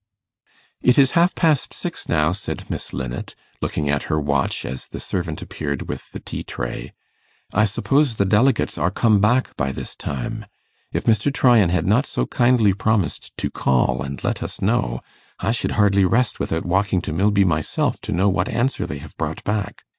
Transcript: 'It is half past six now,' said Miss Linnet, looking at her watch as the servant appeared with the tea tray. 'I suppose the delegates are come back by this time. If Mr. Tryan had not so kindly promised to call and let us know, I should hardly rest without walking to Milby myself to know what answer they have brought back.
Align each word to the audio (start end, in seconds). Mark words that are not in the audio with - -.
'It 0.81 0.97
is 0.97 1.11
half 1.11 1.35
past 1.35 1.75
six 1.75 2.09
now,' 2.09 2.31
said 2.31 2.67
Miss 2.71 2.91
Linnet, 2.91 3.35
looking 3.61 3.87
at 3.87 4.01
her 4.09 4.19
watch 4.19 4.65
as 4.65 4.87
the 4.87 4.99
servant 4.99 5.43
appeared 5.43 5.87
with 5.87 6.09
the 6.11 6.19
tea 6.19 6.41
tray. 6.43 6.91
'I 7.53 7.65
suppose 7.65 8.15
the 8.15 8.25
delegates 8.25 8.79
are 8.79 8.89
come 8.89 9.19
back 9.21 9.55
by 9.57 9.71
this 9.71 9.95
time. 9.95 10.47
If 10.91 11.03
Mr. 11.03 11.31
Tryan 11.31 11.69
had 11.69 11.85
not 11.85 12.07
so 12.07 12.25
kindly 12.25 12.73
promised 12.73 13.37
to 13.37 13.51
call 13.51 14.01
and 14.01 14.23
let 14.23 14.41
us 14.41 14.59
know, 14.59 15.01
I 15.39 15.51
should 15.51 15.73
hardly 15.73 16.03
rest 16.03 16.39
without 16.39 16.65
walking 16.65 17.01
to 17.01 17.13
Milby 17.13 17.43
myself 17.43 18.01
to 18.01 18.11
know 18.11 18.27
what 18.27 18.49
answer 18.49 18.87
they 18.87 18.97
have 18.97 19.15
brought 19.17 19.43
back. 19.43 19.83